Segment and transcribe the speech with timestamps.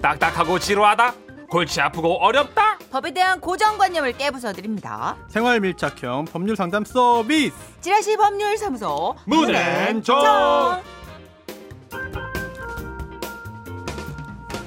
[0.00, 1.14] 딱딱하고 지루하다?
[1.50, 2.78] 골치 아프고 어렵다?
[2.90, 5.16] 법에 대한 고정관념을 깨부숴 드립니다.
[5.28, 7.54] 생활 밀착형 법률 상담 서비스.
[7.80, 9.16] 지라시 법률사무소.
[9.26, 10.82] 문앤정.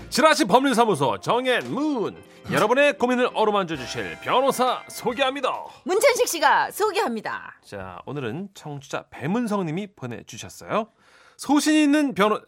[0.09, 2.21] 지라시 법률사무소 정앤문.
[2.51, 5.49] 여러분의 고민을 어루만져 주실 변호사 소개합니다.
[5.85, 7.55] 문천식 씨가 소개합니다.
[7.65, 10.89] 자 오늘은 청취자 배문성 님이 보내주셨어요.
[11.37, 12.41] 소신 있는 변호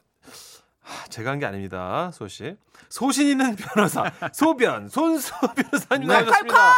[0.85, 2.55] 하, 제가 한 게 아닙니다 소 씨
[2.89, 6.13] 소신 있는 변호사 소변 손수 변호사님 네.
[6.13, 6.75] 나오셨습니다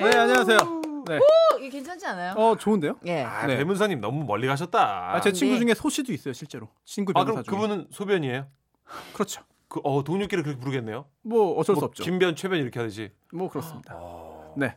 [0.00, 0.58] 네, 안녕하세요.
[1.06, 1.16] 네.
[1.16, 2.32] 어, 이게 괜찮지 않아요?
[2.32, 2.96] 어, 좋은데요?
[3.04, 3.22] 예.
[3.22, 3.58] 아, 네.
[3.58, 5.60] 배문성님 너무 멀리 가셨다 아, 제 친구 네.
[5.60, 6.68] 중에 소 씨도 있어요, 실제로.
[6.86, 7.52] 친구 아, 변호사 그럼 중에.
[7.68, 8.46] 그분은 소변이에요?
[9.12, 9.42] 그렇죠.
[9.68, 11.04] 그, 어, 동료끼리 그렇게 부르겠네요?
[11.22, 12.02] 뭐 어쩔 수뭐 없죠.
[12.02, 13.10] 김변, 최변 이렇게 하듯이.
[13.32, 13.92] 뭐 그렇습니다.
[13.94, 14.54] 어.
[14.56, 14.76] 네.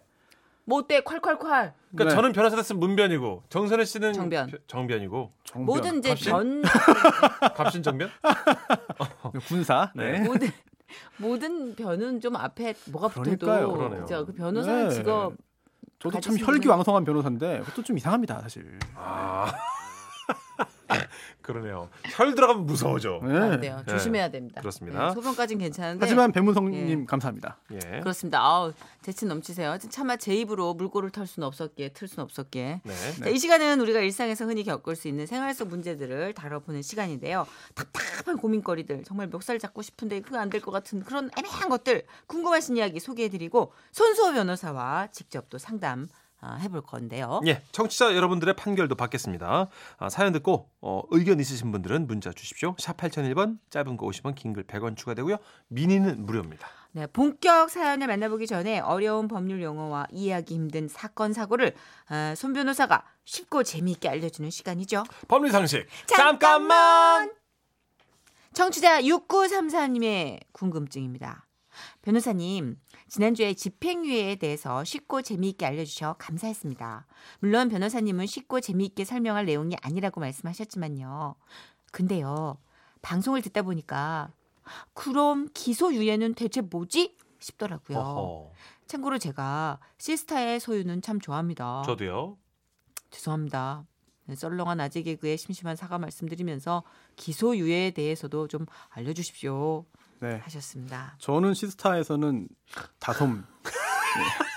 [0.70, 0.99] 뭐 어때?
[0.99, 1.39] 콸콸콸.
[1.39, 1.71] 그러니까
[2.03, 2.09] 네.
[2.09, 4.48] 저는 변호사 됐으면 문변이고 정선혜 씨는 정변.
[4.48, 5.66] 벼- 정변이고 정변.
[5.66, 6.31] 모든 이제 갑신?
[6.34, 6.62] 변
[7.55, 8.09] 갑신 정변?
[9.48, 9.91] 군사.
[9.96, 10.20] 네.
[10.20, 10.49] 모든
[11.18, 13.71] 모든 변은 좀 앞에 뭐가 붙어도 그러니까요.
[13.74, 14.01] 그러네요.
[14.01, 14.26] 그죠?
[14.26, 14.90] 그 변호사 네.
[14.90, 15.34] 직업
[15.99, 18.77] 저도 참 혈기왕성한 변호사인데 그것도 좀 이상합니다, 사실.
[18.96, 19.49] 아.
[21.41, 21.90] 그러네요.
[22.15, 23.20] 혈 들어가면 무서워져.
[23.23, 23.37] 네.
[23.37, 23.81] 안 돼요.
[23.85, 23.93] 네.
[23.93, 24.59] 조심해야 됩니다.
[24.62, 25.07] 그렇습니다.
[25.07, 27.05] 네, 소변까지는 괜찮은데 하지만 배문성님 예.
[27.05, 27.57] 감사합니다.
[27.71, 27.99] 예.
[28.01, 28.40] 그렇습니다.
[28.41, 29.77] 아우, 재치 넘치세요.
[29.90, 32.81] 차마 제 입으로 물꼬를 털 수는 없었기에 틀 수는 없었기에.
[32.84, 33.12] 네.
[33.20, 37.48] 자, 이 시간은 우리가 일상에서 흔히 겪을 수 있는 생활 속 문제들을 다뤄보는 시간인데요.
[37.75, 42.77] 답답한 고민거리들, 정말 멱살 잡고 싶은데 그거 안 될 것 같은 그런 애매한 것들, 궁금하신
[42.77, 47.41] 이야기 소개해드리고 손수호 변호사와 직접 또 상담 아, 해볼 건데요.
[47.48, 49.68] 예, 청취자 여러분들의 판결도 받겠습니다.
[49.98, 52.76] 아, 사연 듣고 어, 의견 있으신 분들은 문자 주십시오.
[52.77, 55.38] 샵 8001번, 짧은 거 50원, 긴 글 100원 추가되고요.
[55.70, 56.68] 미니는 무료입니다.
[56.91, 61.76] 네, 본격 사연을 만나보기 전에 어려운 법률 용어와 이해하기 힘든 사건 사고를
[62.08, 65.03] 아, 손 변호사가 쉽고 재미있게 알려주는 시간이죠.
[65.28, 65.85] 법률 상식.
[66.06, 67.31] 잠깐만.
[68.53, 71.46] 청취자 6934님의 궁금증입니다.
[72.08, 77.06] 변호사님, 지난주에 집행유예에 대해서 쉽고 재미있게 알려주셔 감사했습니다.
[77.40, 81.36] 물론 변호사님은 쉽고 재미있게 설명할 내용이 아니라고 말씀하셨지만요.
[81.92, 82.59] 근데요,
[83.02, 84.31] 방송을 듣다 보니까
[84.94, 87.18] 그럼 기소유예는 대체 뭐지?
[87.40, 87.98] 싶더라고요.
[87.98, 88.52] 어허.
[88.86, 91.84] 참고로 제가 시스타의 소유는 참 좋아합니다.
[91.86, 92.38] 저도요.
[93.12, 93.86] 죄송합니다.
[94.28, 96.84] 네, 썰렁한 아재 개그에 심심한 사과 말씀드리면서
[97.18, 99.84] 기소유예에 대해서도 좀 알려주십시오
[100.20, 100.40] 네.
[100.44, 101.16] 하셨습니다.
[101.20, 102.48] 저는 시스타에서는
[103.00, 103.44] 다솜.
[103.64, 104.48] 네.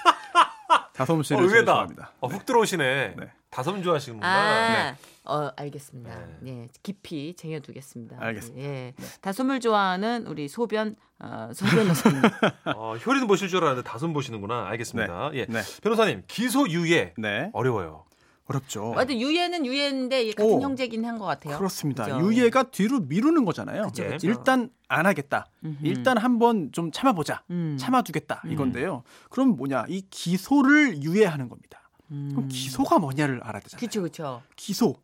[0.94, 1.72] 다솜 씨를 어, 의외다.
[1.72, 2.12] 좋아합니다.
[2.20, 3.14] 어, 훅 들어오시네.
[3.18, 3.32] 네.
[3.50, 4.28] 다솜 좋아하시는구나.
[4.28, 4.96] 아, 네.
[5.24, 6.16] 어 알겠습니다.
[6.40, 6.62] 네.
[6.62, 8.16] 예, 깊이 쟁여두겠습니다.
[8.20, 8.62] 알겠습니다.
[8.68, 12.22] 예, 다솜을 좋아하는 우리 소변 어, 소 변호사님.
[12.76, 14.66] 어, 효리는 보실 줄 알았는데 다솜 보시는구나.
[14.68, 15.30] 알겠습니다.
[15.34, 15.46] 예.
[15.46, 15.60] 네.
[15.82, 17.50] 변호사님, 기소유예 네.
[17.52, 18.04] 어려워요.
[18.50, 18.92] 어렵죠.
[18.94, 20.60] 맞아 유예는 유예인데 같은 오.
[20.60, 21.56] 형제긴 한 것 같아요.
[21.58, 22.04] 그렇습니다.
[22.04, 22.20] 그죠?
[22.32, 23.84] 유예가 뒤로 미루는 거잖아요.
[23.88, 24.08] 그쵸, 예.
[24.10, 24.26] 그쵸.
[24.26, 25.46] 일단 안 하겠다.
[25.64, 25.78] 음흠.
[25.82, 27.42] 일단 한번 좀 참아보자.
[27.50, 27.76] 음.
[27.78, 28.52] 참아두겠다 음.
[28.52, 29.02] 이건데요.
[29.28, 29.84] 그럼 뭐냐?
[29.88, 31.88] 이 기소를 유예하는 겁니다.
[32.10, 32.30] 음.
[32.34, 33.78] 그럼 기소가 뭐냐를 알아야 되잖아요.
[33.78, 34.42] 그렇죠, 그렇죠.
[34.56, 34.96] 기소,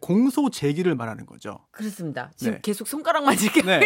[0.00, 1.58] 공소 제기를 말하는 거죠.
[1.70, 2.30] 그렇습니다.
[2.36, 2.60] 지금 네.
[2.62, 3.80] 계속 손가락만 지금 네.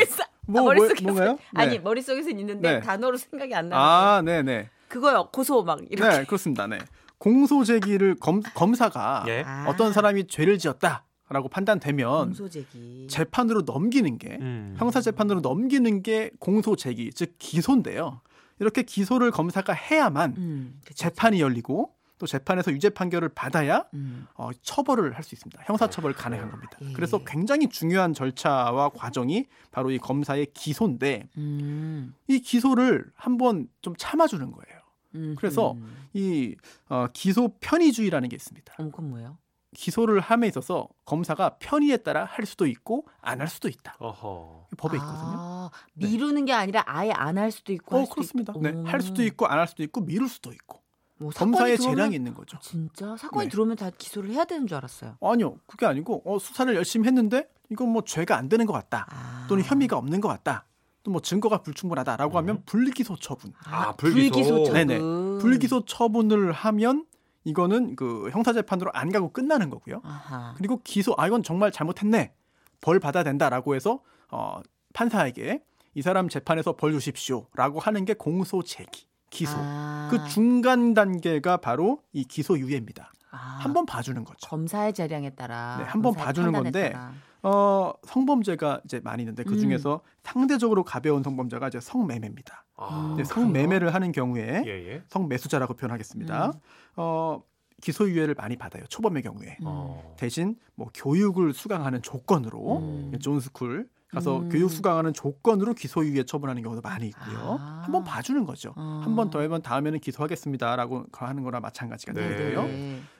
[0.47, 1.33] 뭐, 아, 뭐, 머릿속에서 뭔가요?
[1.55, 1.63] 네.
[1.63, 2.81] 아니 머릿속에서 있는데 네.
[2.81, 5.29] 단어로 생각이 안거 아, 네, 네, 그거요.
[5.33, 6.19] 고소 막 이렇게.
[6.19, 6.67] 네, 그렇습니다.
[6.67, 6.79] 네,
[7.23, 9.45] 공소 제기를 검, 검사가 예.
[9.47, 9.67] 아.
[9.69, 13.07] 어떤 사람이 죄를 지었다 라고 판단되면 공소 제기.
[13.09, 14.75] 재판으로 넘기는 게 음.
[14.77, 18.21] 형사 재판으로 넘기는 게 공소 제기, 즉 기소인데요.
[18.59, 24.27] 이렇게 기소를 검사가 해야만 음, 재판이 열리고 또 재판에서 유죄 판결을 받아야 음.
[24.35, 25.63] 어, 처벌을 할 수 있습니다.
[25.65, 26.77] 형사 처벌 가능한 겁니다.
[26.83, 26.93] 예.
[26.93, 32.15] 그래서 굉장히 중요한 절차와 과정이 바로 이 검사의 기소인데 음.
[32.27, 34.82] 이 기소를 한번 좀 참아주는 거예요.
[35.15, 35.35] 음.
[35.39, 36.07] 그래서 음.
[36.15, 36.55] 이
[36.89, 38.75] 어, 기소 편의주의라는 게 있습니다.
[38.79, 39.39] 어, 그건 뭐예요?
[39.75, 43.97] 기소를 함에 있어서 검사가 편의에 따라 할 수도 있고 안 할 수도 있다.
[43.99, 44.67] 어허.
[44.77, 45.35] 법에 있거든요.
[45.39, 48.53] 아, 미루는 게 아니라 아예 안 할 수도 있고 어, 할 수도 그렇습니다.
[48.53, 48.61] 있고.
[48.63, 48.85] 네, 오.
[48.85, 50.83] 할 수도 있고 안 할 수도 있고 미룰 수도 있고
[51.17, 52.59] 뭐 사건이 검사의 들어오면- 재량이 있는 거죠.
[52.61, 53.51] 진짜 사건이 네.
[53.51, 55.17] 들어오면 다 기소를 해야 되는 줄 알았어요.
[55.23, 59.07] 아니요, 그게 아니고 어, 수사를 열심히 했는데 이건 뭐 죄가 안 되는 것 같다.
[59.09, 59.47] 아.
[59.49, 60.67] 또는 혐의가 없는 것 같다.
[61.03, 63.53] 또 뭐 증거가 불충분하다라고 하면 불기소 처분.
[63.65, 64.31] 아, 불기소.
[64.33, 64.73] 불기소 처분.
[64.87, 64.99] 네네.
[65.41, 67.07] 불기소 처분을 하면
[67.45, 70.01] 이거는 그 형사 재판으로 안 가고 끝나는 거고요.
[70.05, 70.55] 아하.
[70.57, 72.33] 그리고 기소 아 이건 정말 잘못했네
[72.81, 74.01] 벌 받아야 된다라고 해서
[74.31, 74.61] 어,
[74.95, 75.63] 판사에게
[75.95, 80.09] 이 사람 재판에서 벌 주십시오라고 하는 게 공소 제기 기소 아.
[80.11, 83.13] 그 중간 단계가 바로 이 기소 유예입니다.
[83.33, 83.37] 아.
[83.61, 84.49] 한번 봐주는 거죠.
[84.49, 87.13] 검사의 재량에 따라 네, 한번 봐주는 건데 따라.
[87.43, 89.59] 어, 성범죄가 이제 많이 있는데 그 음.
[89.59, 92.65] 중에서 상대적으로 가벼운 성범죄가 이제 성매매입니다.
[92.77, 95.03] 아, 네, 성매매를 하는 경우에 예, 예.
[95.09, 96.47] 성매수자라고 표현하겠습니다.
[96.47, 96.53] 음.
[96.97, 97.43] 어,
[97.81, 98.85] 기소유예를 많이 받아요.
[98.89, 99.57] 초범의 경우에.
[99.61, 99.65] 음.
[99.67, 100.15] 어.
[100.17, 103.19] 대신 뭐 교육을 수강하는 조건으로 음.
[103.21, 104.49] 존스쿨 가서 음.
[104.51, 107.59] 교육 수강하는 조건으로 기소유예 처분하는 경우도 많이 있고요.
[107.61, 107.83] 아.
[107.85, 108.73] 한번 봐주는 거죠.
[108.77, 109.01] 어.
[109.05, 112.37] 한번더 해면 다음에는 기소하겠습니다라고 하는 거나 마찬가지가 네.
[112.37, 112.69] 되고요.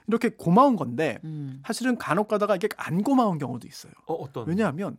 [0.03, 0.05] 네.
[0.09, 1.63] 이렇게 고마운 건데 음.
[1.67, 3.93] 사실은 간혹 가다가 이게 안 고마운 경우도 있어요.
[4.07, 4.47] 어, 어떤?
[4.49, 4.97] 왜냐하면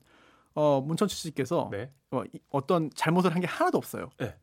[0.55, 1.91] 어, 문천치 씨께서 네.
[2.11, 4.09] 어, 이- 어떤 잘못을 한 게 하나도 없어요.
[4.17, 4.35] 네.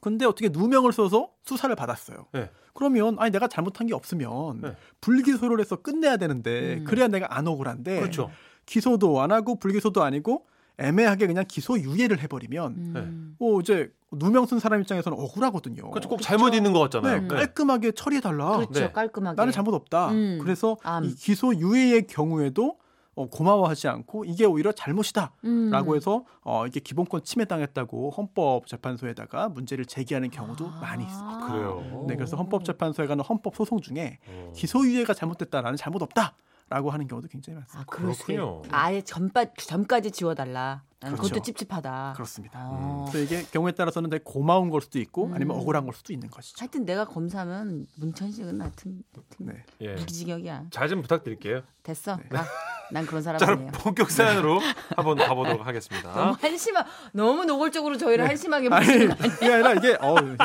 [0.00, 2.26] 근데 어떻게 누명을 써서 수사를 받았어요.
[2.32, 2.50] 네.
[2.72, 4.76] 그러면 아니 내가 잘못한 게 없으면 네.
[5.00, 6.84] 불기소를 해서 끝내야 되는데 음.
[6.84, 8.30] 그래야 내가 안 억울한데 그렇죠.
[8.66, 10.46] 기소도 안 하고 불기소도 아니고
[10.78, 13.36] 애매하게 그냥 기소 유예를 해버리면 음.
[13.40, 15.90] 어 이제 누명 쓴 사람 입장에서는 억울하거든요.
[15.90, 16.08] 그렇죠.
[16.08, 17.20] 꼭 잘못 있는 것 네, 같잖아요.
[17.22, 17.28] 네.
[17.28, 18.56] 깔끔하게 처리해달라.
[18.56, 18.72] 그렇죠.
[18.80, 18.92] 네.
[18.92, 19.36] 깔끔하게.
[19.36, 20.10] 나는 잘못 없다.
[20.12, 20.38] 음.
[20.40, 21.04] 그래서 암.
[21.04, 22.78] 이 기소 유예의 경우에도
[23.16, 25.32] 어, 고마워하지 않고 이게 오히려 잘못이다.
[25.44, 25.70] 음.
[25.70, 30.78] 라고 해서 어, 이게 기본권 침해당했다고 헌법재판소에다가 문제를 제기하는 경우도 아.
[30.80, 31.48] 많이 있습니다.
[31.48, 32.04] 그래요?
[32.06, 34.52] 네, 그래서 헌법재판소에 가는 헌법 소송 중에 어.
[34.54, 36.36] 기소유예가 잘못됐다라는 잘못 없다
[36.70, 37.80] 라고 하는 경우도 굉장히 많습니다.
[37.80, 38.62] 아, 그렇군요.
[38.64, 40.82] 있- 아예 전바, 전까지 지워달라.
[41.00, 41.22] 그렇죠.
[41.22, 42.14] 그것도 찝찝하다.
[42.16, 42.58] 그렇습니다.
[42.72, 43.06] 어.
[43.10, 45.60] 그래서 이게 경우에 따라서는 되게 고마운 걸 수도 있고 아니면 음.
[45.60, 46.56] 억울한 걸 수도 있는 것이죠.
[46.60, 49.64] 하여튼 내가 검사면 문천식은 하여튼, 하여튼 네.
[49.80, 49.94] 예.
[49.94, 50.64] 무기징역이야.
[50.70, 51.62] 잘 좀 부탁드릴게요.
[51.84, 52.16] 됐어.
[52.16, 52.24] 네.
[52.30, 52.44] 가.
[52.90, 53.70] 난 그런 사람 아니에요.
[53.72, 54.60] 본격 사연으로
[54.96, 56.32] 한번 가보도록 너무 하겠습니다.
[56.40, 58.74] 한심하, 너무 노골적으로 저희를 한심하게 네.
[58.74, 59.36] 아니 보시는 거 아니에요?
[59.40, 60.36] 이게 아니라 이게 어, 수-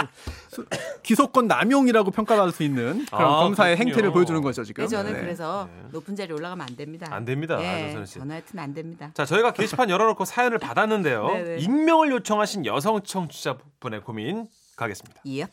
[1.04, 3.92] 기소권 남용이라고 평가받을 수 있는 그런 아, 검사의 그렇군요.
[3.92, 4.76] 행태를 보여주는 거죠 지금.
[4.84, 5.20] 그래서 저는 네.
[5.22, 5.90] 그래서 네.
[5.92, 7.08] 높은 자리에 올라가면 안 됩니다.
[7.10, 7.60] 안 됩니다.
[8.06, 8.20] 씨.
[8.20, 9.12] 저는 하여튼 안 됩니다.
[9.14, 11.28] 자, 저희가 게시판 열어놓고 사연을 받았는데요.
[11.28, 11.58] 네네.
[11.60, 15.22] 익명을 요청하신 여성 청취자분의 고민 가겠습니다.
[15.28, 15.48] 예.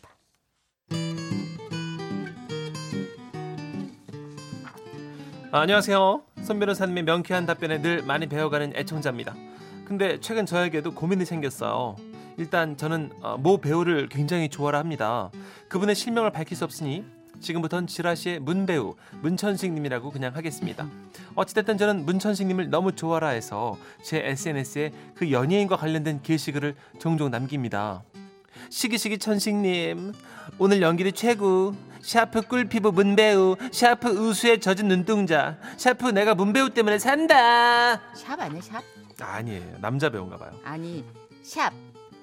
[5.53, 6.23] 아, 안녕하세요.
[6.43, 9.35] 손 변호사님의 명쾌한 답변에 늘 많이 배워가는 애청자입니다.
[9.85, 11.97] 근데 최근 저에게도 고민이 생겼어요.
[12.37, 15.31] 일단 저는 어, 모 배우를 굉장히 좋아라 합니다.
[15.69, 17.05] 그분의 실명을 밝힐 수 없으니
[17.41, 20.89] 지금부터는 지라시의 문 배우 문천식님이라고 그냥 하겠습니다.
[21.35, 28.03] 어찌됐든 저는 문천식님을 너무 좋아라 해서 제 SNS에 그 연예인과 관련된 게시글을 종종 남깁니다.
[28.69, 30.13] 시기시기 천식님
[30.59, 38.01] 오늘 연기력 최고 샤프 꿀피부 문배우 샤프 우수에 젖은 눈동자 샤프 내가 문배우 때문에 산다
[38.15, 38.83] 샵 아니야 샵?
[39.21, 41.05] 아니에요 남자 배우인가 봐요 아니
[41.43, 41.73] 샵.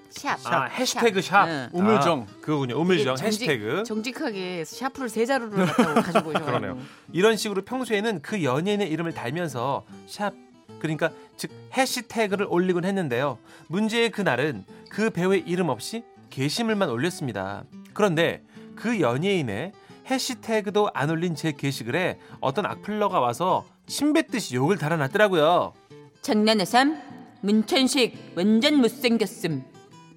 [0.10, 0.38] 샵.
[0.46, 1.70] 아 해시태그 샵 응.
[1.74, 2.28] 우물정.
[2.30, 6.46] 아, 그거군요 우물정 정직- 해시태그 정직하게 샤프를 세 자루를 갖다가 가지고 오셔.
[6.46, 6.78] 그러네요.
[7.14, 10.34] 이런 식으로 평소에는 그 연예인의 이름을 달면서 샵
[10.80, 13.38] 그러니까 즉 해시태그를 올리곤 했는데요.
[13.68, 17.64] 문제의 그날은 그 배우의 이름 없이 게시물만 올렸습니다.
[17.94, 18.44] 그런데
[18.76, 19.72] 그 연예인의
[20.10, 25.74] 해시태그도 안 올린 제 게시글에 어떤 악플러가 와서 침뱉듯이 욕을 달아놨더라고요.
[26.22, 27.02] 장난하삼
[27.42, 29.64] 문천식 완전 못생겼음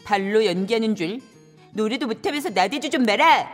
[0.04, 1.20] 발로 연기하는 줄
[1.72, 3.48] 노래도 못하면서 나대주 좀 마라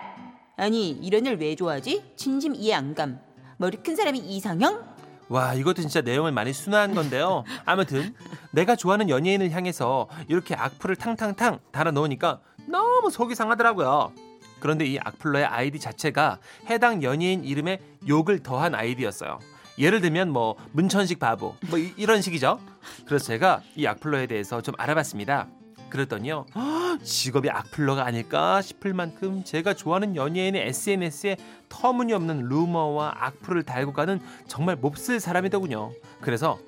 [0.56, 3.20] 아니 이런 애왜 좋아하지 진심 이해 안감
[3.58, 4.96] 머리 큰 사람이 이상형
[5.28, 7.42] 와 이것도 진짜 내용을 많이 순화한 건데요.
[7.64, 8.14] 아무튼
[8.52, 14.12] 내가 좋아하는 연예인을 향해서 이렇게 악플을 탕탕탕 달아 놓으니까 너무 속이 상하더라고요.
[14.60, 16.38] 그런데 이 악플러의 아이디 자체가
[16.70, 19.40] 해당 연예인 이름에 욕을 더한 아이디였어요.
[19.78, 22.60] 예를 들면 뭐 문천식 바보 뭐 이, 이런 식이죠.
[23.04, 25.48] 그래서 제가 이 악플러에 대해서 좀 알아봤습니다.
[25.90, 31.36] 그랬더니요 헉, 직업이 악플러가 아닐까 싶을 만큼 제가 좋아하는 연예인의 SNS에
[31.68, 35.92] 터무니없는 루머와 악플을 달고 가는 정말 몹쓸 사람이더군요.
[36.20, 36.58] 그래서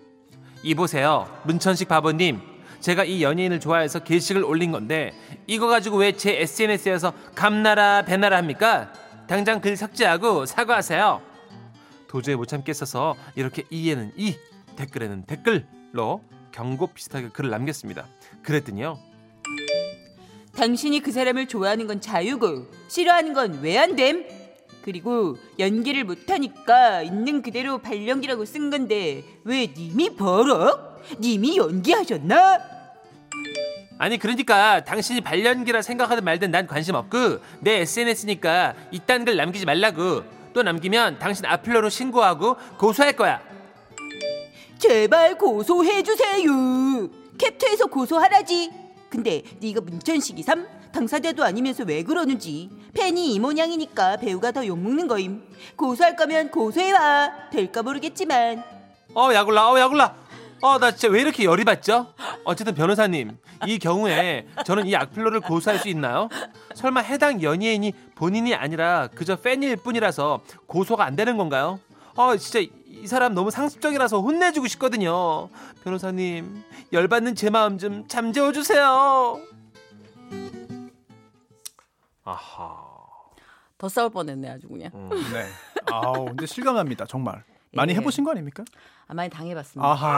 [0.62, 2.40] 이보세요 문천식 바보님
[2.80, 5.12] 제가 이 연예인을 좋아해서 게시글 올린 건데
[5.46, 8.92] 이거 가지고 왜 제 SNS에서 감나라 배나라 합니까?
[9.26, 11.20] 당장 글 삭제하고 사과하세요.
[12.06, 14.36] 도저히 못 참겠어서 이렇게 이에는 이
[14.76, 16.22] 댓글에는 댓글로
[16.52, 18.06] 경고 비슷하게 글을 남겼습니다.
[18.42, 18.98] 그랬더니요.
[20.58, 24.26] 당신이 그 사람을 좋아하는 건 자유고 싫어하는 건 왜 안 됨?
[24.82, 31.00] 그리고 연기를 못하니까 있는 그대로 발연기라고 쓴 건데 왜 님이 버럭?
[31.20, 32.58] 님이 연기하셨나?
[33.98, 40.22] 아니 그러니까 당신이 발연기라 생각하든 말든 난 관심 없고 내 SNS니까 이딴 글 남기지 말라고
[40.54, 43.40] 또 남기면 당신 아플러로 신고하고 고소할 거야
[44.78, 47.08] 제발 고소해 주세요.
[47.36, 48.87] 캡처해서 고소하라지.
[49.10, 50.66] 근데 네가 문천식이 삼?
[50.92, 52.70] 당사자도 아니면서 왜 그러는지.
[52.94, 55.42] 팬이 이 모양이니까 배우가 더 욕먹는 거임.
[55.76, 57.50] 고소할 거면 고소해와.
[57.50, 58.62] 될까 모르겠지만.
[59.14, 60.14] 어 야굴라 어 야굴라.
[60.60, 62.12] 어 나 진짜 왜 이렇게 열이 받죠?
[62.44, 66.28] 어쨌든 변호사님 이 경우에 저는 이 악플러를 고소할 수 있나요?
[66.74, 71.78] 설마 해당 연예인이 본인이 아니라 그저 팬일 뿐이라서 고소가 안 되는 건가요?
[72.16, 72.68] 어 진짜
[73.02, 75.48] 이 사람 너무 상습적이라서 혼내주고 싶거든요
[75.84, 76.62] 변호사님
[76.92, 79.38] 열받는 제 마음 좀 잠재워 주세요
[82.24, 82.88] 아하
[83.78, 84.90] 더 싸울 뻔했네 아주 그냥.
[84.92, 85.08] 음.
[85.32, 85.46] 네.
[85.92, 87.44] 아우 근데 실감합니다 정말.
[87.72, 87.96] 많이 예.
[87.96, 88.64] 해보신 거 아닙니까?
[89.06, 89.88] 아, 많이 당해봤습니다.
[89.88, 90.08] 아하.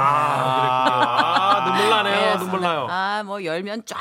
[1.61, 2.39] 아, 눈물 나네요.
[2.39, 2.87] 눈물 나요.
[2.89, 3.99] 아, 뭐 열면 쫙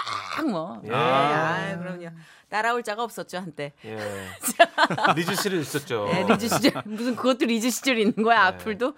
[0.50, 0.80] 뭐.
[0.86, 0.90] 예.
[0.90, 0.94] 예.
[0.94, 2.10] 아, 그럼요.
[2.50, 3.74] 따라올 자가 없었죠 한때.
[3.86, 3.98] 예.
[5.16, 6.10] 리즈 시절 있었죠.
[6.14, 8.58] 예, 리즈 시절 무슨 그것도 리즈 시절이 있는 거야 네.
[8.58, 8.94] 악플도.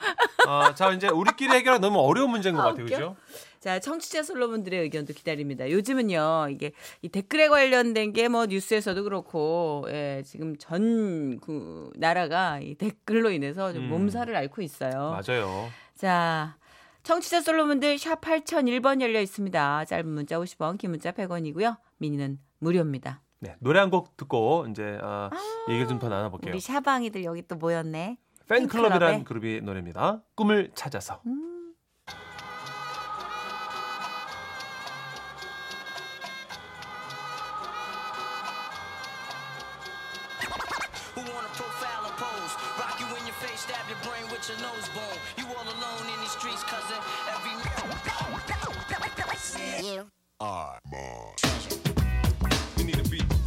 [0.47, 2.85] 아, 자 이제 우리끼리 해결하기 너무 어려운 문제인 것 아, 같아요.
[2.85, 3.15] 그죠?
[3.59, 5.69] 자, 청취자 솔로몬들의 의견도 기다립니다.
[5.69, 6.71] 요즘은요, 이게
[7.03, 13.71] 이 댓글에 관련된 게 뭐 뉴스에서도 그렇고, 예, 지금 전 그 나라가 이 댓글로 인해서
[13.71, 13.89] 좀 음.
[13.89, 15.11] 몸살을 앓고 있어요.
[15.21, 15.69] 맞아요.
[15.95, 16.57] 자,
[17.03, 19.85] 청취자 솔로몬들 샵 8001번 열려 있습니다.
[19.85, 21.77] 짧은 문자 50원, 긴 문자 100원이고요.
[21.99, 23.21] 미니는 무료입니다.
[23.41, 25.29] 네, 노래 한 곡 듣고 이제 아,
[25.67, 26.53] 얘기를 좀더 나눠볼게요.
[26.53, 28.17] 우리 샤방이들 여기 또 모였네.
[28.47, 29.23] 팬클럽이라는 팬클럽에.
[29.23, 30.21] 그룹의 노래입니다.
[30.35, 31.21] 꿈을 찾아서.
[49.93, 50.05] You
[50.91, 51.90] face,
[52.91, 53.40] need a beat.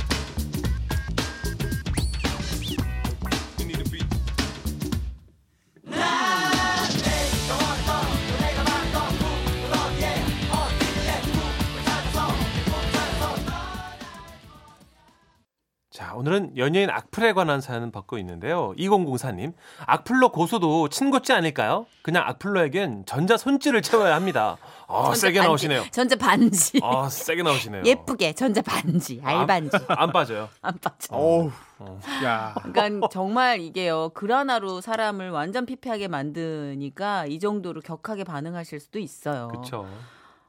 [16.17, 18.73] 오늘은 연예인 악플에 관한 사연을 받고 있는데요.
[18.79, 19.53] 2004님,
[19.87, 21.87] 악플러 고소도 친고죄 아닐까요?
[22.03, 24.57] 그냥 악플러에겐 전자 손질을 채워야 합니다.
[24.87, 25.85] 아, 전자 세게 반지, 나오시네요.
[25.91, 26.81] 전자 반지.
[26.83, 27.83] 아, 세게 나오시네요.
[27.85, 29.77] 예쁘게 전자 반지, 알반지.
[29.89, 30.49] 안 빠져요.
[30.63, 31.15] 안 빠져.
[31.15, 31.51] 어우.
[32.25, 32.55] 야.
[32.63, 39.49] 그러니까 정말 이게요 글 하나로 사람을 완전 피폐하게 만드니까 이 정도로 격하게 반응하실 수도 있어요.
[39.49, 39.87] 그렇죠.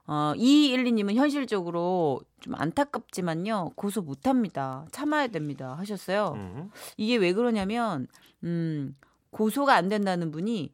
[0.08, 4.86] 어, 2212님은 현실적으로 좀 안타깝지만요 고소 못 합니다.
[4.92, 5.76] 참아야 됩니다.
[5.78, 6.34] 하셨어요.
[6.36, 6.70] 음.
[6.98, 8.08] 이게 왜 그러냐면
[8.44, 8.96] 음,
[9.32, 10.72] 고소가 안 된다는 분이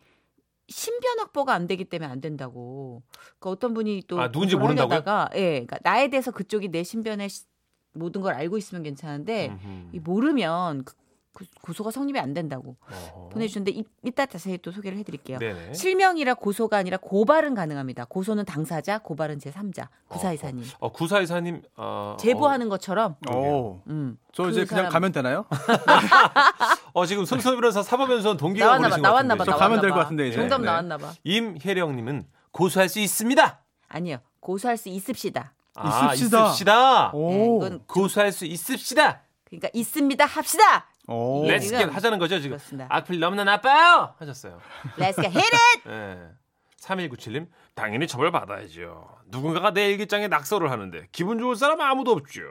[0.68, 3.04] 신변 확보가 안 되기 때문에 안 된다고.
[3.40, 4.56] 그러니까 어떤 분이 또 아, 누군지?
[4.56, 7.46] 하려다가, 예, 그러니까 나에 대해서 그쪽이 내 신변의 시-
[7.94, 9.58] 모든 걸 알고 있으면 괜찮은데.
[9.92, 11.01] 이 모르면 그- 그
[11.62, 13.30] 고소가 성립이 안 된다고 어허.
[13.30, 15.40] 보내주셨는데 이, 이따 자세히 또 소개를 해드릴게요.
[15.40, 15.74] 네네.
[15.74, 18.06] 실명이라 고소가 아니라 고발은 가능합니다.
[18.06, 19.88] 고소는 당사자, 고발은 제3자.
[20.10, 20.66] 구사이사님.
[20.80, 23.16] 어, 구사이사님 어, 제보하는 것처럼.
[23.34, 23.80] 오.
[23.88, 24.18] 음.
[24.34, 25.46] 저 그 이제 그냥 사람- 가면 되나요?
[25.50, 25.56] 어,
[27.02, 29.46] 어, 지금 손수호 변호사 사법연수원 동기가 나왔나 봐, 나왔나 봐, 같은데.
[29.46, 29.96] 저 나왔나 가면 될 봐.
[29.96, 30.38] 것 같은데, 이제.
[30.38, 30.66] 정답 네.
[30.66, 31.14] 나왔나 봐.
[31.24, 33.62] 임혜령님은 고소할 수 있습니다.
[33.88, 34.18] 아니요.
[34.42, 35.54] 고소할 수 있습시다.
[35.76, 36.48] 아, 있읍시다.
[36.48, 37.12] 있읍시다.
[37.14, 37.30] 오.
[37.30, 39.22] 네, 이건 고소할 수 있읍시다.
[39.46, 40.26] 그러니까 있습니다.
[40.26, 40.88] 합시다.
[41.12, 41.44] 오.
[41.46, 41.54] 네.
[41.54, 42.58] Let's get 하자는 거죠, 지금.
[42.58, 42.88] 그렇습니다.
[42.90, 44.14] 악플 너무나 나빠요.
[44.20, 44.60] 하셨어요.
[44.98, 45.82] Let's get hit it.
[45.90, 46.18] 예.
[46.82, 49.08] 3197님, 당연히 처벌받아야죠.
[49.28, 52.42] 누군가가 내 일기장에 낙서를 하는데 기분 좋을 사람 아무도 없죠.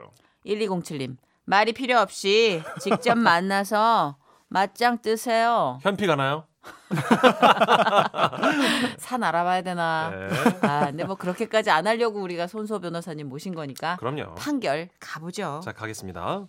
[0.45, 1.17] 1207님.
[1.45, 5.79] 말이 필요 없이 직접 만나서 맞짱 뜨세요.
[5.81, 6.45] 현피 가 나요?
[8.97, 10.11] 산 알아봐야 되나.
[10.11, 10.27] 네.
[10.67, 14.35] 아, 근데 뭐 그렇게까지 안 하려고 우리가 손소 변호사님 모신 거니까 그럼요.
[14.35, 15.61] 판결 가보죠.
[15.63, 16.45] 자, 가겠습니다.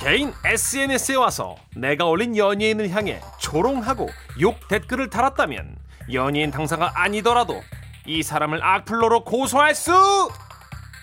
[0.00, 4.08] 개인 SNS에 와서 내가 올린 연예인을 향해 조롱하고
[4.40, 5.76] 욕 댓글을 달았다면
[6.14, 7.60] 연예인 당사가 아니더라도
[8.06, 9.92] 이 사람을 악플러로 고소할 수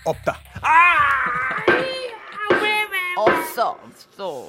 [0.04, 0.36] 없다.
[3.16, 4.44] 없어, 없어.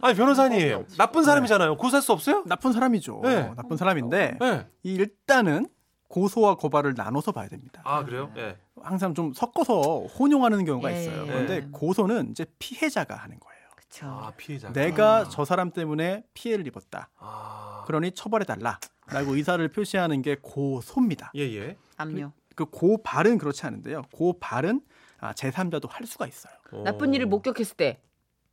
[0.00, 1.76] 아니 변호사님 나쁜 사람이잖아요.
[1.76, 2.42] 고소할 수 없어요?
[2.46, 3.20] 나쁜 사람이죠.
[3.22, 3.52] 네.
[3.56, 4.66] 나쁜 사람인데 네.
[4.82, 5.68] 이 일단은
[6.08, 7.82] 고소와 고발을 나눠서 봐야 됩니다.
[7.84, 8.32] 아 그래요?
[8.36, 8.56] 예.
[8.82, 11.22] 항상 좀 섞어서 혼용하는 경우가 예, 있어요.
[11.22, 11.26] 예.
[11.26, 13.51] 그런데 고소는 이제 피해자가 하는 거예요.
[13.92, 14.06] 그쵸.
[14.06, 14.72] 아 피해자.
[14.72, 17.10] 내가 저 사람 때문에 피해를 입었다.
[17.18, 17.84] 아.
[17.86, 21.32] 그러니 처벌해 달라 라고 의사를 표시하는 게 고소입니다.
[21.36, 21.76] 예 예.
[21.98, 22.30] 압류.
[22.54, 24.02] 그 고발은 그렇지 않은데요.
[24.12, 24.80] 고발은
[25.20, 26.52] 아, 제3자도 할 수가 있어요.
[26.84, 28.00] 나쁜 일을 목격했을 때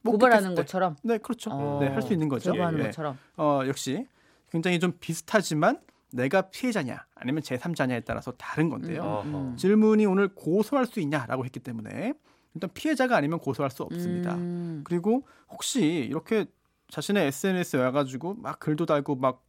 [0.06, 0.56] 고발하는.
[0.56, 1.50] 것처럼 네, 그렇죠.
[1.52, 2.52] 어, 네, 할 수 있는 거죠.
[2.52, 2.84] 제보하는 예.
[2.86, 3.18] 것처럼.
[3.38, 4.06] 어, 역시
[4.52, 5.80] 굉장히 좀 비슷하지만
[6.12, 9.22] 내가 피해자냐 아니면 제3자냐에 따라서 다른 건데요.
[9.26, 9.56] 음.
[9.58, 12.14] 질문이 오늘 고소할 수 있냐라고 했기 때문에
[12.54, 14.36] 일단 피해자가 아니면 고소할 수 없습니다.
[14.36, 14.82] 음.
[14.84, 16.46] 그리고 혹시 이렇게
[16.90, 19.46] 자신의 SNS에 와가지고 막 글도 달고 막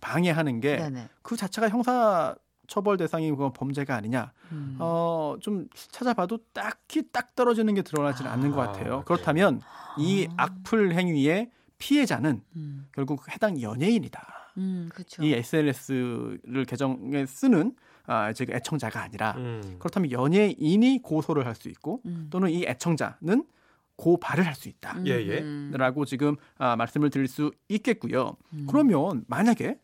[0.00, 0.90] 방해하는 게
[1.22, 1.36] 그.
[1.36, 2.34] 자체가 형사
[2.66, 4.32] 처벌 대상이 그건 범죄가 아니냐.
[4.52, 4.76] 음.
[4.78, 8.84] 어, 좀 찾아봐도 딱히 딱 떨어지는 게 드러나지는 않는 것 아, 같아요.
[8.84, 9.02] 그래요?
[9.04, 9.60] 그렇다면
[9.98, 12.88] 이 악플 행위의 피해자는 음.
[12.92, 14.52] 결국 해당 연예인이다.
[14.58, 15.22] 음, 그렇죠.
[15.22, 17.74] 이 SNS를 계정에 쓰는
[18.10, 19.76] 아, 즉 애청자가 아니라 음.
[19.78, 22.26] 그렇다면 연예인이 고소를 할 수 있고 음.
[22.30, 23.46] 또는 이 애청자는
[23.96, 24.96] 고발을 할 수 있다.
[24.98, 25.38] 음, 예, 예.
[25.40, 25.70] 음.
[25.74, 28.36] 라고 지금 아, 말씀을 드릴 수 있겠고요.
[28.54, 28.66] 음.
[28.68, 29.78] 그러면 만약에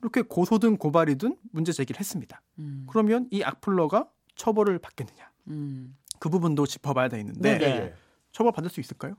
[0.00, 2.42] 이렇게 고소든 고발이든 문제 제기를 했습니다.
[2.58, 2.86] 음.
[2.88, 5.30] 그러면 이 악플러가 처벌을 받겠느냐?
[5.48, 5.96] 음.
[6.18, 7.64] 그 부분도 짚어봐야 되는데 네네.
[7.76, 7.94] 예.
[8.32, 9.14] 처벌 받을 수 있을까요?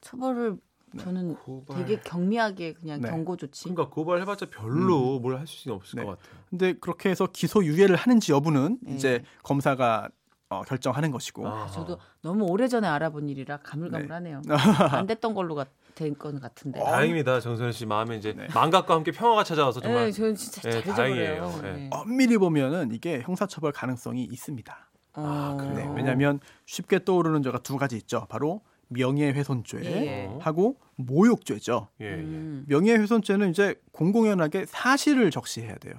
[0.00, 0.56] 처벌을
[0.98, 1.78] 저는 고발.
[1.78, 3.10] 되게 경미하게 그냥 네.
[3.10, 3.64] 경고 조치.
[3.64, 6.04] 그러니까 고발해봤자 별로 뭘할 수는 없을 네.
[6.04, 6.40] 것 같아요.
[6.50, 8.94] 근데 그렇게 해서 기소 유예를 하는지 여부는 네.
[8.94, 10.08] 이제 검사가
[10.48, 11.66] 어, 결정하는 것이고 아하.
[11.68, 14.42] 저도 너무 오래 전에 알아본 일이라 가물가물하네요.
[14.92, 15.64] 안 됐던 걸로
[15.96, 16.78] 된건 같은데.
[16.78, 18.46] 다행입니다, 정선 씨 마음에 이제 네.
[18.54, 21.60] 망각과 함께 평화가 찾아와서 정말 네, 저는 진짜 네, 잘 다행이에요.
[21.62, 21.72] 네.
[21.72, 21.90] 네.
[21.92, 24.90] 엄밀히 보면은 이게 형사처벌 가능성이 있습니다.
[25.14, 25.56] 어.
[25.58, 25.74] 그래요?
[25.74, 28.26] 네, 왜냐하면 쉽게 떠오르는 죄가 두 가지 있죠.
[28.28, 30.38] 바로 명예훼손죄 예.
[30.40, 31.88] 하고 모욕죄죠.
[32.00, 32.14] 예, 예.
[32.14, 32.64] 음.
[32.68, 35.94] 명예훼손죄는 이제 공공연하게 사실을 적시해야 돼요.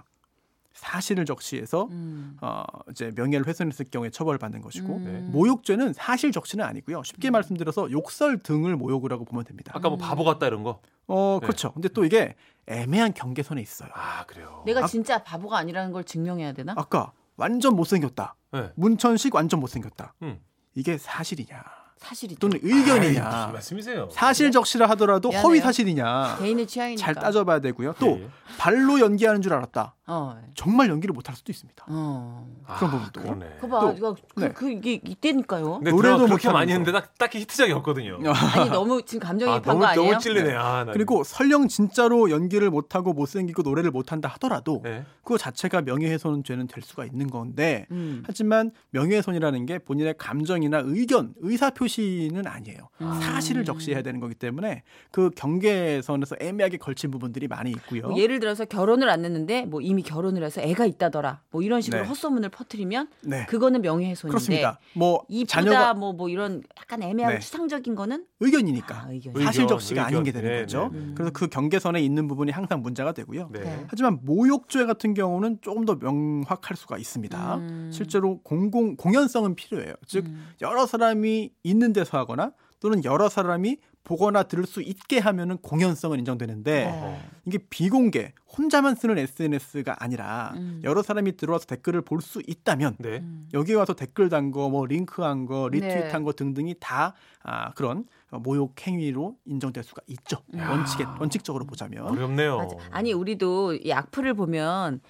[0.74, 2.38] 사실을 적시해서 음.
[2.40, 5.04] 어, 이제 명예를 훼손했을 경우에 처벌받는 것이고 음.
[5.06, 5.20] 네.
[5.32, 7.02] 모욕죄는 사실 적시는 아니고요.
[7.04, 9.72] 쉽게 말씀드려서 욕설 등을 모욕을 하고 보면 됩니다.
[9.76, 10.82] 아까 뭐 바보 같다 이런 거.
[11.08, 11.48] 어 네.
[11.48, 11.72] 그렇죠.
[11.74, 12.36] 근데 또 이게
[12.68, 13.90] 애매한 경계선에 있어요.
[13.94, 14.62] 아 그래요.
[14.68, 16.74] 내가 아- 진짜 바보가 아니라는 걸 증명해야 되나?
[16.78, 18.36] 아까 완전 못생겼다.
[18.54, 18.70] 네.
[18.76, 20.14] 문천식 완전 못생겼다.
[20.22, 20.40] 음.
[20.76, 21.64] 이게 사실이냐
[21.98, 22.40] 사실이죠.
[22.40, 24.10] 또는 아이, 의견이냐 말씀이세요?
[24.12, 25.48] 사실 적시라 하더라도 미안해요.
[25.48, 27.02] 허위 사실이냐 개인의 취향이니까.
[27.04, 27.96] 잘 따져봐야 되고요.
[28.00, 28.30] 또 예, 예.
[28.58, 29.96] 발로 연기하는 줄 알았다.
[30.10, 30.40] 어.
[30.56, 31.86] 정말 연기를 못할 수도 있습니다.
[31.90, 32.48] 어.
[32.78, 33.22] 그런 아, 부분도.
[33.22, 33.58] 그러네.
[33.60, 34.50] 그 봐, 또, 이거 그, 네.
[34.54, 35.80] 그 이게 이때니까요.
[35.84, 36.50] 노래도 그렇게.
[36.50, 38.20] 많이 했는데 딱, 딱히 히트작이 없거든요.
[38.56, 40.10] 아니 너무 지금 아, 감정이입한 너무 거 아니에요?
[40.12, 40.56] 너무 찔리네.
[40.56, 45.04] 아, 나 그리고 설령 진짜로 연기를 못하고 못생기고 노래를 못한다 하더라도 네.
[45.24, 48.24] 그거 자체가 명예훼손죄는 될 수가 있는 건데 음.
[48.26, 52.90] 하지만 명예훼손이라는 게 본인의 감정이나 의견, 의사 표 시는 아니에요.
[53.02, 53.14] 음.
[53.22, 58.10] 사실을 적시해야 되는 거기 때문에 그 경계선에서 애매하게 걸친 부분들이 많이 있고요.
[58.10, 61.42] 뭐 예를 들어서 결혼을 안 했는데 뭐 이미 결혼을 해서 애가 있다더라.
[61.52, 62.08] 뭐 이런 식으로 네.
[62.08, 63.46] 헛소문을 퍼뜨리면 네.
[63.46, 64.80] 그거는 명예훼손인데 그렇습니다.
[64.94, 67.40] 뭐 이쁘다 자녀가 뭐뭐 이런 약간 애매하고 네.
[67.40, 69.34] 추상적인 거는 의견이니까 아, 의견.
[69.42, 70.42] 사실 의견, 적시가 아닌 게 의견.
[70.42, 70.90] 되는 네, 거죠.
[70.92, 71.12] 네, 네.
[71.16, 73.50] 그래서 그 경계선에 있는 부분이 항상 문제가 되고요.
[73.88, 77.56] 하지만 모욕죄 같은 경우는 조금 더 명확할 수가 있습니다.
[77.56, 77.90] 음.
[77.94, 79.94] 실제로 공공 공연성은 필요해요.
[80.06, 80.48] 즉 음.
[80.62, 86.86] 여러 사람이 있는 데서 하거나 또는 여러 사람이 보거나 들을 수 있게 하면은 공연성은 인정되는데
[86.86, 87.30] 네.
[87.46, 90.80] 이게 비공개 혼자만 쓰는 SNS가 아니라 음.
[90.84, 93.18] 여러 사람이 들어와서 댓글을 볼 수 있다면 네.
[93.18, 93.50] 음.
[93.54, 96.24] 여기 와서 댓글 단 거, 뭐 링크한 거, 리트윗한 네.
[96.24, 97.14] 거 등등이 다
[97.44, 100.38] 아, 그런 모욕 행위로 인정될 수가 있죠.
[100.54, 102.08] 원칙에 원칙적으로 보자면.
[102.08, 102.58] 어렵네요.
[102.58, 102.76] 맞아.
[102.92, 105.02] 아니 우리도 이 악플을 보면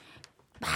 [0.60, 0.70] 막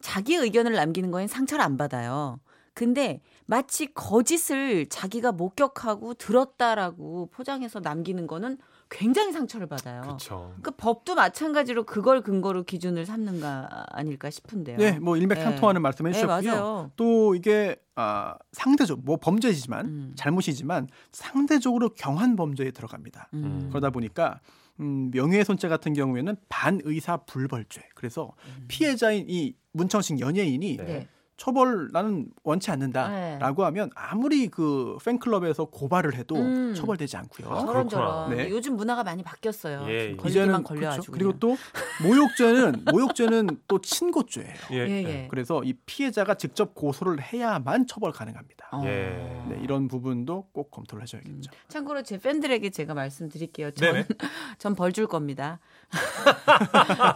[0.00, 2.38] 자기 의견을 남기는 거엔 상처를 안 받아요.
[2.74, 8.58] 근데 마치 거짓을 자기가 목격하고 들었다라고 포장해서 남기는 거는
[8.90, 10.02] 굉장히 상처를 받아요.
[10.02, 10.54] 그렇죠.
[10.60, 14.76] 그 법도 마찬가지로 그걸 근거로 기준을 삼는가 아닐까 싶은데요.
[14.76, 16.50] 네, 뭐 일맥상통하는 말씀해 네, 주셨고요.
[16.52, 16.90] 맞아요.
[16.96, 20.12] 또 이게 아, 상대적 뭐 범죄지만 음.
[20.14, 23.30] 잘못이지만 상대적으로 경한 범죄에 들어갑니다.
[23.32, 23.68] 음.
[23.70, 24.40] 그러다 보니까
[24.80, 27.80] 음, 명예훼손죄 같은 경우에는 반의사 불벌죄.
[27.94, 28.32] 그래서
[28.68, 31.08] 피해자인 이 문청식 연예인이 네.
[31.38, 31.44] 네.
[31.44, 36.74] 처벌 나는 원치 않는다라고 하면 아무리 그 팬클럽에서 고발을 해도 음.
[36.74, 37.48] 처벌되지 않고요.
[37.50, 38.36] 아, 저런 저런.
[38.36, 38.50] 네.
[38.50, 39.84] 요즘 문화가 많이 바뀌었어요.
[39.88, 40.16] 예, 예.
[40.16, 40.74] 걸리기만 그렇죠.
[40.74, 41.12] 걸려가지고.
[41.12, 41.56] 그리고 또
[42.02, 44.52] 모욕죄는 모욕죄는 또 친고죄예요.
[44.72, 44.76] 예.
[44.78, 45.04] 예, 예.
[45.08, 45.28] 예.
[45.30, 48.68] 그래서 이 피해자가 직접 고소를 해야만 처벌 가능합니다.
[48.72, 48.82] 어.
[48.84, 49.44] 예.
[49.48, 51.50] 네, 이런 부분도 꼭 검토를 하셔야겠죠.
[51.68, 53.70] 참고로 제 팬들에게 제가 말씀드릴게요.
[54.58, 55.60] 전 벌 줄 겁니다.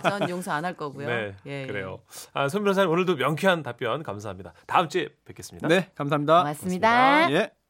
[0.02, 1.06] 전 용서 안 할 거고요.
[1.06, 1.34] 네.
[1.46, 1.66] 예, 예.
[1.66, 2.00] 그래요.
[2.32, 4.52] 아, 손 변호사님 오늘도 명쾌한 답변 감사합니다.
[4.66, 5.68] 다음 주에 뵙겠습니다.
[5.68, 6.38] 네, 감사합니다.
[6.38, 7.32] 고맙습니다.
[7.32, 7.52] 예.